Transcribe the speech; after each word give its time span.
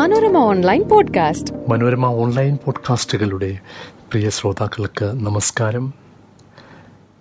Manorama 0.00 0.36
online 0.36 0.88
podcast. 0.88 1.54
Manorama 1.68 2.06
online 2.06 2.58
പോഡ്കാസ്റ്റുകളുടെ 2.64 3.58
പ്രിയ 4.10 4.30
ശ്രോതാക്കൾക്ക് 4.30 5.04
നമസ്കാരം. 5.04 5.92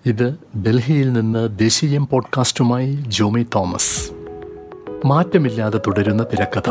ഇത് 0.06 0.36
ഡൽഹിയിൽ 0.66 1.14
നിന്ന് 1.14 1.60
ദേശീയം 1.60 2.08
പോഡ്കാസ്റ്റുമായി 2.08 3.00
ജോമി 3.08 3.46
തോമസ്. 3.56 4.12
മാറ്റമില്ലാതെ 5.06 5.78
തുടരുന്ന 5.78 6.24
തിരക്കഥ. 6.24 6.70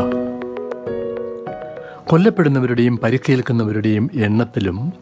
കൊല്ലപ്പെടുന്നവരുടെയും 2.07 2.97
പരിക്കേൽക്കുന്നവരുടെയും 2.97 4.09
എണ്ണത്തിലും 4.13 4.93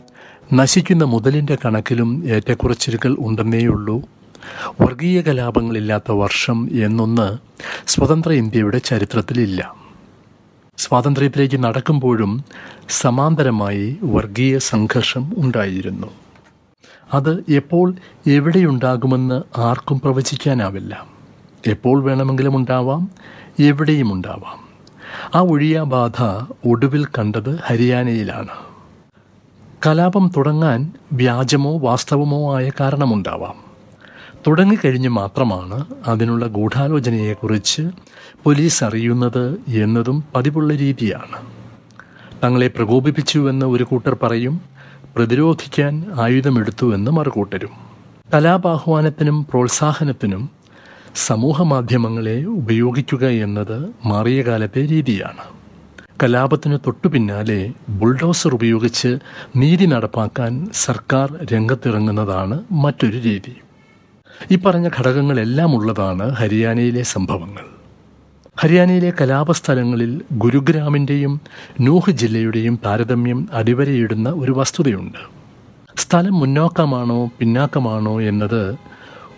നശിക്കുന്ന 0.53 1.03
മുതലിന്റെ 1.03 1.57
കണക്കിലും 1.65 2.23
ഏറ്റക്കുറച്ചിലുകൾ 2.25 3.15
ഉണ്ടെന്നേയുള്ളൂ. 3.19 4.01
വർഗീയ 4.81 5.21
കലാപങ്ങളില്ലാത്ത 5.21 6.11
വർഷം 6.11 6.69
എന്നൊന്ന് 6.71 7.37
സ്വതന്ത്ര 7.87 8.31
ഇന്ത്യയുടെ 8.31 8.77
ചരിത്രത്തിലില്ല. 8.77 9.86
സ്വാതന്ത്ര്യത്തിലേക്ക് 10.77 11.63
നടക്കുമ്പോഴും 11.63 12.43
സമാന്തരമായി 12.89 13.97
വർഗീയ 14.03 14.57
സംഘർഷം 14.57 15.33
ഉണ്ടായിരുന്നു. 15.37 16.07
അത് 17.13 17.43
എപ്പോൾ 17.49 17.95
എവിടെയുണ്ടാകുമെന്ന് 18.27 19.59
ആർക്കും 19.59 19.99
പ്രവചിക്കാനാവില്ല. 19.99 21.05
എപ്പോൾ 21.67 22.03
വേണമെങ്കിലും 22.03 22.55
ഉണ്ടാവാം 22.55 23.09
എവിടെയും 23.59 24.13
ഉണ്ടാവാം. 24.13 24.67
ആ 25.35 25.39
ഒഴിയാബാധ 25.39 26.45
ഒടുവിൽ 26.67 27.05
കണ്ടത് 27.05 27.59
ഹരിയാനയിലാണ്. 27.65 28.55
കലാപം 29.87 30.31
തുടങ്ങാൻ 30.37 30.91
വ്യാജമോ 31.13 31.77
വാസ്തവമോ 31.77 32.57
ആയ 32.57 32.71
കാരണമുണ്ടാവാം. 32.79 33.66
തുടങ്ങിക്കഴിഞ്ഞ് 34.47 35.09
മാത്രമാണ് 35.09 35.85
അതിനുള്ള 36.07 36.47
ഗൂഢാലോചനയെക്കുറിച്ച് 36.47 37.83
പോലീസ് 38.43 38.83
അറിയുന്നത് 38.83 39.57
എന്നതും 39.67 40.23
പതിവുള്ള 40.35 40.73
രീതിയാണ്. 40.73 41.37
തങ്ങളെ 42.43 42.67
പ്രകോപിപ്പിച്ചുവെന്ന് 42.67 43.65
ഒരു 43.65 43.83
കൂട്ടർ 43.83 44.17
പറയും 44.23 44.61
പ്രതിരോധിക്കാൻ 45.15 46.05
ആയുധമെടുത്തുവെന്ന് 46.15 47.11
മറുകൂട്ടരും. 47.11 47.69
കലാപാഹ്വാനത്തിനും 48.33 49.43
പ്രോത്സാഹനത്തിനും 49.43 50.49
സമൂഹ 51.15 51.61
മാധ്യമങ്ങളെ 51.61 52.45
ഉപയോഗിക്കുക 52.45 53.25
എന്നത് 53.25 53.89
മാറിയ 54.05 54.41
കാലത്തെ 54.41 54.81
രീതിയാണ്. 54.87 55.43
കലാപത്തിന് 56.23 56.77
തൊട്ടു 56.87 57.07
പിന്നാലെ 57.07 57.71
ബുൾഡോസർ 57.89 58.53
ഉപയോഗിച്ച് 58.53 59.17
നീതി 59.55 59.85
നടപ്പാക്കാൻ 59.85 60.67
സർക്കാർ 60.73 61.45
രംഗത്തിറങ്ങുന്നതാണ് 61.53 62.63
മറ്റൊരു 62.71 63.17
രീതി. 63.17 63.55
ഈ 64.51 64.55
പറഞ്ഞ 64.55 64.89
ഘടകങ്ങളെല്ലാം 64.99 65.75
ഉള്ളതാണ് 65.75 66.29
ഹരിയാനയിലെ 66.29 67.01
സംഭവങ്ങൾ. 67.01 67.61
ഹരിയാനയിലെ 68.57 69.13
കലാപസ്ഥലങ്ങളിൽ 69.21 70.21
ഗുരുഗ്രാമിന്റെയും 70.31 71.41
നൂഹ് 71.81 72.11
ജില്ലയുടെയും 72.11 72.79
താരതമ്യം 72.85 73.49
അടിവരയിടുന്ന 73.53 74.29
ഒരു 74.29 74.51
വസ്തുതയുണ്ട്. 74.51 75.37
സ്ഥലം 75.97 76.33
മുന്നോക്കമാണോ 76.33 77.29
പിന്നാക്കമാണോ 77.39 78.21
എന്നത് 78.21 78.75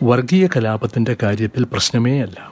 വർഗീയ 0.04 0.48
കലാപത്തിന്റെ 0.48 1.16
കാര്യത്തിൽ 1.24 1.64
പ്രശ്നമേ 1.64 2.22
അല്ല. 2.22 2.52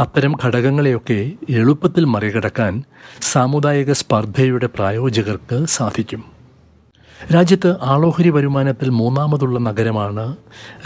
അത്തരം 0.00 0.34
ഘടകങ്ങളെയൊക്കെ 0.44 1.32
എളുപ്പത്തിൽ 1.48 2.04
മറികടക്കാൻ 2.04 2.82
സാമുദായിക 3.20 3.92
സ്പർദ്ധയുടെ 3.92 4.66
പ്രായോജകർക്ക് 4.66 5.66
സാധിക്കും. 5.66 6.39
രാജ്യത്ത് 7.34 7.76
ആളോഹരി 7.82 8.28
വരുമാനത്തിൽ 8.28 8.88
മൂന്നാമതുള്ള 8.88 9.58
നഗരമാണ് 9.58 10.36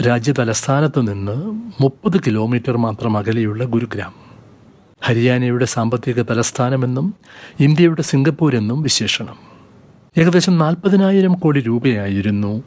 രാജ്യ 0.07 0.31
തലസ്ഥാനത്ത് 0.31 0.99
നിന്ന് 0.99 1.59
മുപ്പത് 1.81 2.19
കിലോമീറ്റർ 2.19 2.77
മാത്രം 2.77 3.17
അകലെയുള്ള 3.17 3.63
ഗുരുഗ്രാം. 3.63 4.13
ഹരിയാനയുടെ 5.01 5.65
സാമ്പത്തിക 5.65 6.21
തലസ്ഥാനമെന്നും 6.21 7.13
ഇന്ത്യയുടെ 7.59 8.01
സിംഗപ്പൂർ 8.01 8.55
എന്നും 8.55 8.81
വിശേഷണം. 8.81 9.37
ഏകദേശം 10.17 10.57
നാൽപ്പതിനായിരം 10.57 11.33
കോടി 11.33 11.61
രൂപയായിരുന്നു 11.61 12.63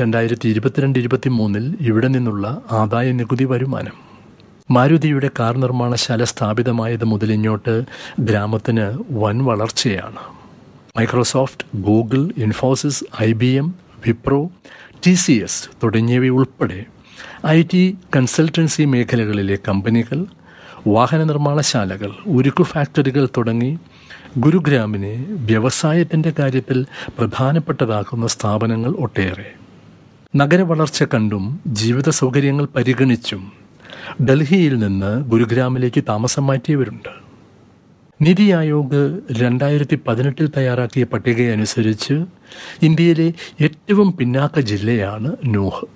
രണ്ടായിരത്തി 0.00 0.48
ഇരുപത്തിരണ്ട് 0.48 0.98
ഇരുപത്തി 0.98 1.28
മൂന്നിൽ 1.28 1.76
ഇവിടെ 1.80 2.08
നിന്നുള്ള 2.08 2.62
ആദായ 2.72 3.12
നികുതി 3.12 3.44
വരുമാനം. 3.44 3.92
മാരുതിയുടെ 4.70 5.30
കാർ 5.38 5.56
നിർമ്മാണശാല 5.56 6.24
സ്ഥാപിതമായത് 6.24 7.04
മുതലിങ്ങോട്ട് 7.04 7.82
ഗ്രാമത്തിന് 8.20 8.98
വൻ 9.10 9.44
വളർച്ചയാണ്. 9.44 10.39
Microsoft 11.00 11.76
Google 11.76 12.30
Infosys 12.36 13.04
I 13.22 13.32
B 13.32 13.46
M 13.46 13.74
Wipro 14.06 14.50
T 15.06 15.14
C 15.14 15.32
S 15.32 15.68
തുടങ്ങിയവയുൾപ്പെടെ 15.82 16.84
I 17.46 17.62
T 17.62 17.96
consultancy 18.16 18.82
മേഖലകളിലെ 18.82 19.58
കമ്പനികൾ 19.68 20.26
വാഹന 20.86 21.24
നിർമ്മാണശാലകൾ 21.24 22.12
ഉരുക്കു 22.26 22.62
ഫാക്ടറികൾ 22.62 23.28
തുടങ്ങി 23.36 23.78
ഗുരുഗ്രാമിനെ 24.38 25.26
വ്യവസായത്തിന്റെ 25.28 26.32
കാര്യത്തിൽ 26.38 26.86
പ്രധാനപ്പെട്ടതാക്കുന്ന 27.18 28.26
സ്ഥാപനങ്ങൾ 28.26 28.90
ഒട്ടേറെ. 28.90 29.52
നഗരവളർച്ച 30.36 31.02
കണ്ടും 31.02 31.60
ജീവിത 31.66 32.10
സൗകര്യങ്ങൾ 32.10 32.64
പരിഗണിച്ചും 32.76 33.52
ഡൽഹിയിൽ 34.24 34.78
നിന്ന് 34.78 35.24
ഗുരുഗ്രാമിലേക്ക് 35.24 36.04
താമസം 36.08 36.46
മാറ്റിയവരുണ്ട്. 36.46 37.29
നിതി 38.22 38.50
ആയോഗ് 38.50 39.20
രണ്ടായിരത്തി 39.32 39.98
പതിനെട്ടിൽ 40.08 40.50
തയ്യാറാക്കിയ 40.56 41.04
പട്ടികയനുസരിച്ച് 41.04 42.24
ഇന്ത്യയിലെ 42.82 43.32
ഏറ്റവും 43.60 44.16
പിന്നാക്ക 44.16 44.60
ജില്ലയാണ് 44.60 45.36
നൂഹ്. 45.44 45.86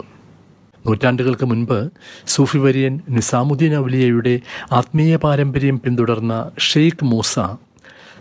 നൂറ്റാണ്ടുകൾക്ക് 0.87 1.45
മുൻപ് 1.45 1.91
സൂഫി 2.27 2.59
വര്യൻ 2.59 3.01
നിസാമുദ്ദീൻ 3.11 3.75
അവലിയയുടെ 3.75 4.41
ആത്മീയ 4.73 5.17
പാരമ്പര്യം 5.17 5.81
പിന്തുടർന്ന 5.81 6.51
ഷെയ്ഖ് 6.59 7.05
മൂസ 7.05 7.39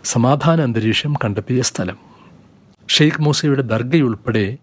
സമാധാന 0.04 0.60
അന്തരീക്ഷം 0.60 1.14
കണ്ടെത്തിയ 1.24 1.62
സ്ഥലം. 1.62 1.96
ഷെയ്ഖ് 2.88 3.22
മൂസയുടെ 3.22 3.62
ദർഗയുൾപ്പെടെ 3.62 4.56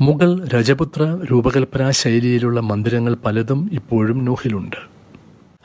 മുഗൾ 0.00 0.48
രജപുത്ര 0.48 1.18
രൂപകൽപ്പനാ 1.30 1.90
ശൈലിയിലുള്ള 1.90 2.60
മന്ദിരങ്ങൾ 2.60 3.14
പലതും 3.14 3.70
ഇപ്പോഴും 3.72 4.24
നൂഹിലുണ്ട്. 4.24 4.91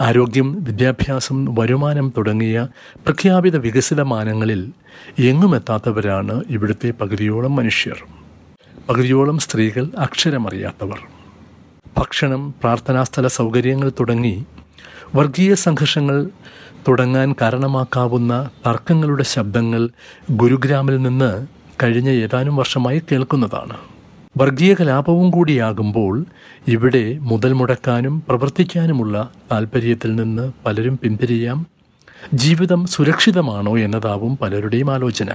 ആരോഗ്യം 0.02 0.64
വിദ്യാഭ്യാസം 0.64 1.56
വരുമാനം 1.60 2.14
തുടങ്ങിയ 2.18 2.68
പ്രഖ്യാപിത 3.06 3.58
വികസിത 3.58 4.02
മാനങ്ങളിൽ 4.02 4.72
എങ്ങുമെത്താത്തവരാണ് 5.20 6.44
ഇവിടുത്തെ 6.50 6.92
പകുതിയോളം 6.92 7.56
മനുഷ്യർ. 7.56 8.04
പകുതിയോളം 8.90 9.38
സ്ത്രീകൾ 9.38 9.90
അക്ഷരമറിയാത്തവർ. 9.98 11.00
ഭക്ഷണം 11.98 12.54
പ്രാർത്ഥനാസ്ഥല 12.64 13.28
സൗകര്യങ്ങൾ 13.28 13.92
തുടങ്ങി 14.00 14.46
വർഗീയ 15.16 15.54
സംഘർഷങ്ങൾ 15.54 16.30
തുടങ്ങാൻ 16.88 17.36
കാരണമാക്കാവുന്ന 17.42 18.50
തർക്കങ്ങളുടെ 18.66 19.24
ശബ്ദങ്ങൾ 19.24 19.90
ഗുരുഗ്രാമിൽ 20.32 20.98
നിന്ന് 21.02 21.48
കഴിഞ്ഞ 21.84 22.10
ഏതാനും 22.10 22.56
വർഷമായി 22.56 23.02
കേൾക്കുന്നതാണ്. 23.12 23.97
വർഗീയ 24.40 24.74
കലാപവും 24.74 25.32
കൂടിയാകുമ്പോൾ 25.32 26.26
ഇവിടെ 26.68 27.18
മുതൽ 27.22 27.54
മുടക്കാനും 27.54 28.24
പ്രവർത്തിക്കാനുമുള്ള 28.30 29.30
താൽപ്പര്യത്തിൽ 29.52 30.16
നിന്ന് 30.16 30.52
പലരും 30.66 31.00
പിന്തിരിയാം. 31.04 31.66
ജീവിതം 32.34 32.86
സുരക്ഷിതമാണോ 32.86 33.78
എന്നതാവും 33.78 34.38
പലരുടെയും 34.38 34.92
ആലോചന. 34.92 35.30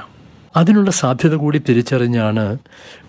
അതിനുള്ള 0.57 0.91
സാധ്യത 0.91 1.35
കൂടി 1.35 1.63
തിരിച്ചറിഞ്ഞാണ് 1.69 2.59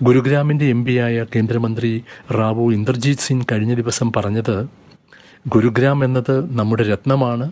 ഗുരുഗ്രാമിന്റെ 0.04 0.66
എം 0.66 0.86
പിയായ 0.86 1.26
കേന്ദ്രമന്ത്രി 1.36 2.04
റാവു 2.32 2.72
ഇന്ദർജീത് 2.72 3.18
സിംഗ് 3.18 3.46
കഴിഞ്ഞ 3.52 3.74
ദിവസം 3.74 4.12
പറഞ്ഞത് 4.16 4.68
ഗുരുഗ്രാം 5.48 6.04
എന്നത് 6.04 6.58
നമ്മുടെ 6.58 6.84
രത്നമാണ്. 6.84 7.52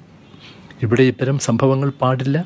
ഇവിടെ 0.83 1.03
ഇത്തരം 1.03 1.39
സംഭവങ്ങൾ 1.39 1.89
പാടില്ല. 2.01 2.45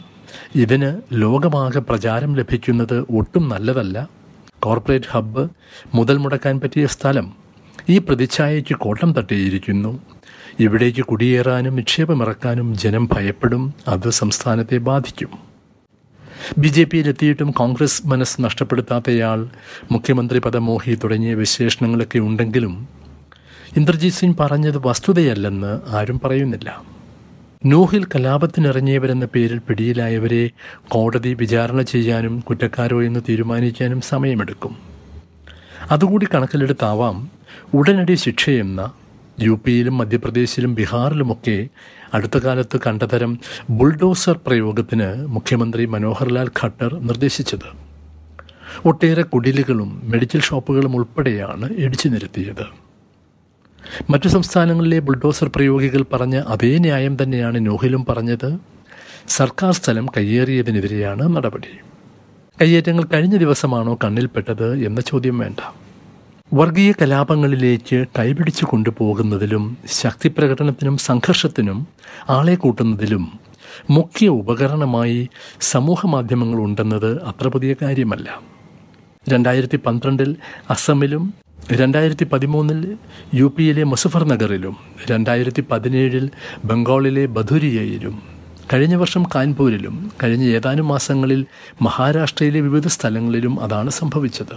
ഇതിന് 0.56 1.02
ലോകമാകെ 1.14 1.80
പ്രചാരം 1.80 2.36
ലഭിക്കുന്നത് 2.36 3.06
ഒട്ടും 3.16 3.50
നല്ലതല്ല. 3.50 4.25
കോർപ്പറേറ്റ് 4.66 5.12
ഹബ്ബ് 5.12 5.44
മുതൽ 5.96 6.18
മുടക്കാൻ 6.18 6.56
പറ്റിയ 6.60 6.86
സ്ഥലം 6.96 7.28
ഈ 7.90 7.98
പ്രതിച്ഛായയ്ക്ക് 7.98 8.76
കോട്ടം 8.76 9.10
തട്ടിയിരിക്കുന്നു. 9.18 9.92
ഇവിടേക്ക് 10.60 11.04
കുടിയേറാനും 11.06 11.76
നിക്ഷേപമിറക്കാനും 11.76 12.68
ജനം 12.84 13.04
ഭയപ്പെടും 13.14 13.64
അത് 13.88 14.08
സംസ്ഥാനത്തെ 14.20 14.78
ബാധിക്കും. 14.90 15.32
ബി 16.58 16.68
ജെ 16.68 16.84
പിയിലെത്തിയിട്ടും 16.84 17.50
കോൺഗ്രസ് 17.52 18.02
മനസ്സ് 18.12 18.38
നഷ്ടപ്പെടുത്താത്തയാൾ 18.46 19.40
മുഖ്യമന്ത്രി 19.92 20.40
പദമോഹി 20.40 20.94
തുടങ്ങിയ 21.04 21.34
വിശേഷണങ്ങളൊക്കെ 21.34 22.20
ഉണ്ടെങ്കിലും 22.20 22.74
ഇന്ദ്രജിത് 23.78 24.18
സിംഗ് 24.20 24.38
പറഞ്ഞത് 24.40 24.78
വസ്തുതയല്ലെന്ന് 24.88 25.72
ആരും 25.98 26.20
പറയുന്നില്ല. 26.24 26.70
നൂഹിൽ 27.66 28.06
കലാപത്തിനിറങ്ങിയവരെന്ന 28.06 29.26
പേരിൽ 29.26 29.58
പിടിയിലായവരെ 29.58 30.50
കോടതി 30.88 31.34
വിചാരണ 31.34 31.82
ചെയ്യാനും 31.82 32.40
കുറ്റക്കാരോ 32.40 33.04
എന്ന് 33.04 33.20
തീരുമാനിക്കാനും 33.30 34.02
സമയമെടുക്കും. 34.02 34.78
അതുകൂടി 35.92 36.28
കണക്കിലെടുത്താവാം 36.34 37.30
ഉടനടി 37.74 38.14
ശിക്ഷയെന്ന 38.14 38.92
യു 39.42 39.60
പിയിലും 39.66 39.98
മധ്യപ്രദേശിലും 39.98 40.76
ബീഹാറിലുമൊക്കെ 40.76 41.68
അടുത്ത 42.14 42.38
കാലത്ത് 42.38 42.80
കണ്ടതരം 42.88 43.40
ബുൾഡോസർ 43.70 44.40
പ്രയോഗത്തിന് 44.48 45.28
മുഖ്യമന്ത്രി 45.28 45.86
മനോഹർലാൽ 45.86 46.50
ഖട്ടർ 46.62 47.00
നിർദ്ദേശിച്ചത്. 47.00 47.70
ഒട്ടേറെ 48.86 49.22
കുടിലുകളും 49.22 50.02
മെഡിക്കൽ 50.04 50.40
ഷോപ്പുകളും 50.40 50.96
ഉൾപ്പെടെയാണ് 50.96 51.70
ഇടിച്ചു 51.78 52.08
നിരത്തിയത്. 52.08 52.85
മറ്റു 54.10 54.28
സംസ്ഥാനങ്ങളിലെ 54.28 55.00
ബുൾഡോസർ 55.00 55.52
പ്രയോഗികൾ 55.56 56.06
പറഞ്ഞ 56.14 56.42
അതേ 56.48 56.78
ന്യായം 56.78 57.18
തന്നെയാണ് 57.24 57.66
നോഹിലും 57.66 58.06
പറഞ്ഞത്. 58.10 58.60
സർക്കാർ 59.28 59.72
സ്ഥലം 59.74 60.06
കയ്യേറിയതിനെതിരെയാണ് 60.18 61.36
നടപടി. 61.36 61.74
കയ്യേറ്റങ്ങൾ 62.62 63.04
കഴിഞ്ഞ 63.14 63.36
ദിവസമാണോ 63.36 64.00
കണ്ണിൽപ്പെട്ടത് 64.04 64.86
എന്ന 64.86 65.02
ചോദ്യം 65.02 65.38
വേണ്ട. 65.38 65.58
വർഗീയ 66.54 66.92
കലാപങ്ങളിലേക്ക് 66.92 68.06
കൈപിടിച്ചു 68.20 68.66
കൊണ്ടുപോകുന്നതിലും 68.66 69.78
ശക്തി 69.88 70.28
പ്രകടനത്തിനും 70.28 70.98
സംഘർഷത്തിനും 70.98 71.88
ആളെ 72.30 72.56
കൂട്ടുന്നതിലും 72.56 73.40
മുഖ്യ 73.90 74.28
ഉപകരണമായി 74.28 75.30
സമൂഹ 75.62 76.06
മാധ്യമങ്ങൾ 76.06 76.60
ഉണ്ടെന്നത് 76.60 77.24
അത്ര 77.24 77.48
പുതിയ 77.48 77.76
കാര്യമല്ല. 77.82 78.42
രണ്ടായിരത്തി 79.30 79.78
പന്ത്രണ്ടിൽ 79.86 80.36
അസമിലും 80.70 81.34
രണ്ടായിരത്തി 81.72 82.26
പതിമൂന്നിൽ 82.26 82.98
യു 83.34 83.54
പിയിലെ 83.58 83.84
മുസഫർ 83.84 84.24
നഗറിലും 84.24 84.76
രണ്ടായിരത്തി 85.12 85.64
പതിനേഴിൽ 85.72 86.30
ബംഗാളിലെ 86.66 87.26
ബധുരിയയിലും 87.26 88.22
കഴിഞ്ഞ 88.74 88.96
വർഷം 88.96 89.24
കാൺപൂരിലും 89.36 90.12
കഴിഞ്ഞ 90.24 90.44
ഏതാനും 90.44 90.88
മാസങ്ങളിൽ 90.88 91.46
മഹാരാഷ്ട്രയിലെ 91.82 92.62
വിവിധ 92.62 92.88
സ്ഥലങ്ങളിലും 92.88 93.60
അതാണ് 93.60 93.90
സംഭവിച്ചത്. 93.90 94.56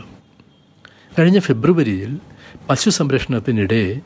കഴിഞ്ഞ 1.19 1.39
ഫെബ്രുവരിയിൽ 1.39 2.19
പശു 2.71 2.91
സംരക്ഷണത്തിനിടെ 2.91 4.01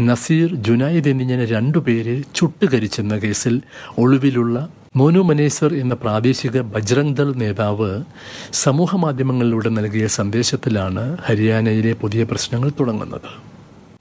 നസീർ 0.00 0.54
ജുനായിദ് 0.54 1.08
എന്നിങ്ങനെ 1.08 1.44
രണ്ടുപേരെ 1.44 2.22
ചുട്ടുകരിച്ചെന്ന 2.34 3.16
കേസിൽ 3.16 3.62
ഒളിവിലുള്ള 3.98 4.68
മോനു 4.96 5.20
മനേസർ 5.20 5.74
എന്ന 5.74 5.94
പ്രാദേശിക 5.94 6.60
ബജ്രംഗ് 6.60 7.16
ദൾ 7.16 7.34
നേതാവ് 7.34 8.04
സമൂഹ 8.52 8.96
മാധ്യമങ്ങളിലൂടെ 8.96 9.68
നൽകിയ 9.68 10.06
സന്ദേശത്തിലാണ് 10.06 11.16
ഹരിയാനയിലെ 11.24 11.92
പുതിയ 11.92 12.24
പ്രശ്നങ്ങൾ 12.24 12.72
തുടങ്ങുന്നത്. 12.80 13.30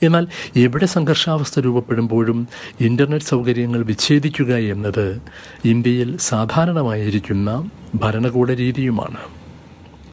എന്നാൽ 0.04 0.28
എവിടെ 0.56 0.86
സംഘർഷാവസ്ഥ 0.86 1.60
രൂപപ്പെടുമ്പോഴും 1.60 2.48
ഇന്റർനെറ്റ് 2.82 3.26
സൗകര്യങ്ങൾ 3.26 3.84
വിച്ഛേദിക്കുക 3.84 4.56
എന്നത് 4.56 5.22
ഇന്ത്യയിൽ 5.66 6.18
സാധാരണമായിരിക്കുന്ന 6.18 7.70
ഭരണകൂട 7.96 8.52
രീതിയുമാണ്. 8.52 9.18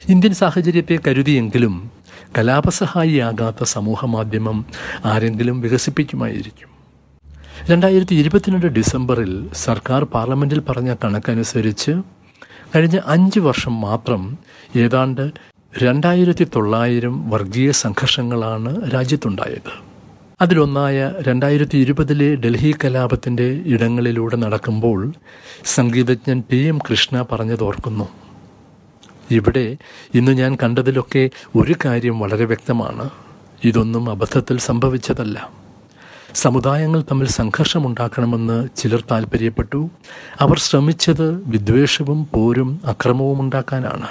ഇന്ത്യൻ 0.08 0.34
സാഹചര്യത്തെ 0.34 0.98
കരുതിയെങ്കിലും 1.06 1.90
കലാപസഹായിയാകാത്ത 2.38 3.64
സമൂഹ 3.64 4.04
മാധ്യമം 4.04 4.66
ആരെങ്കിലും 5.04 5.60
വികസിപ്പിക്കുമായിരിക്കും. 5.60 6.77
രണ്ടായിരത്തി 7.70 8.14
ഇരുപത്തിരണ്ട് 8.14 8.66
ഡിസംബറിൽ 8.66 9.48
സർക്കാർ 9.52 10.04
പാർലമെന്റിൽ 10.04 10.60
പറഞ്ഞ 10.60 10.94
കണക്കനുസരിച്ച് 11.04 11.92
കഴിഞ്ഞ 12.76 13.00
അഞ്ച് 13.06 13.40
വർഷം 13.40 13.80
മാത്രം 13.80 14.38
ഏതാണ്ട് 14.76 15.30
രണ്ടായിരത്തി 15.78 16.46
തൊള്ളായിരം 16.56 17.30
വർഗീയ 17.30 17.70
സംഘർഷങ്ങളാണ് 17.70 18.90
രാജ്യത്തുണ്ടായത്. 18.94 19.72
അതിലൊന്നായ 20.40 21.12
രണ്ടായിരത്തി 21.20 21.78
ഇരുപതിലെ 21.78 22.34
ഡൽഹി 22.34 22.74
കലാപത്തിന്റെ 22.84 23.62
ഇടങ്ങളിലൂടെ 23.66 24.36
നടക്കുമ്പോൾ 24.36 25.12
സംഗീതജ്ഞൻ 25.64 26.42
ടി 26.52 26.56
എം 26.56 26.78
കൃഷ്ണ 26.78 27.26
പറഞ്ഞതോർക്കുന്നു 27.32 28.08
ഇവിടെ 29.30 29.76
ഇന്ന് 30.14 30.32
ഞാൻ 30.32 30.56
കണ്ടതിലൊക്കെ 30.62 31.30
ഒരു 31.56 31.74
കാര്യം 31.84 32.20
വളരെ 32.20 32.44
വ്യക്തമാണ്. 32.44 33.10
ഇതൊന്നും 33.64 34.10
അബദ്ധത്തിൽ 34.10 34.58
സംഭവിച്ചതല്ല. 34.58 35.67
സമുദായങ്ങൾ 36.34 37.02
തമ്മിൽ 37.02 37.28
സംഘർഷമുണ്ടാക്കണമെന്ന് 37.28 38.68
ചിലർ 38.76 39.04
താൽപ്പര്യപ്പെട്ടു 39.10 39.90
അവർ 40.40 40.58
ശ്രമിച്ചത് 40.58 41.48
വിദ്വേഷവും 41.48 42.28
പോരും 42.34 42.80
അക്രമവും 42.84 43.40
ഉണ്ടാക്കാനാണ്. 43.40 44.08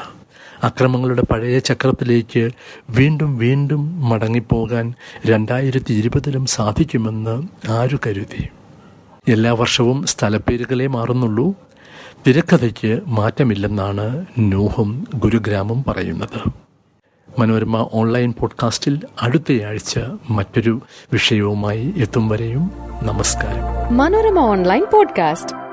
അക്രമങ്ങളുടെ 0.63 1.21
പഴയ 1.21 1.59
ചക്രത്തിലേക്ക് 1.59 2.49
വീണ്ടും 2.89 3.37
വീണ്ടും 3.37 4.09
മടങ്ങിപ്പോകാൻ 4.09 4.93
രണ്ടായിരത്തി 5.25 5.93
ഇരുപതിലും 5.93 6.45
സാധിക്കുമെന്ന് 6.45 7.43
ആരു 7.71 7.99
കരുതി? 8.05 8.47
എല്ലാ 9.27 9.53
വർഷവും 9.53 10.05
സ്ഥലപ്പേരുകളെ 10.05 10.87
മാറുന്നുള്ളൂ. 10.87 11.53
തിരക്കഥയ്ക്ക് 12.27 13.01
മാറ്റമില്ലെന്നാണ് 13.07 14.25
നൂഹും 14.39 15.07
ഗുരുഗ്രാമും 15.15 15.83
പറയുന്നത്. 15.87 16.66
മനോരമ 17.39 17.89
ഓൺലൈൻ 17.93 18.33
പോഡ്കാസ്റ്റിൽ 18.39 19.01
അടുത്തയാഴ്ച 19.21 19.99
മറ്റൊരു 20.29 20.81
വിഷയവുമായി 21.13 21.93
എത്തും 21.97 22.29
വരെയും 22.29 22.71
നമസ്കാരം. 23.03 23.97
Manorama 23.97 24.39
online 24.39 24.85
podcast. 24.93 25.66